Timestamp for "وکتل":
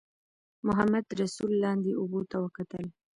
2.43-2.85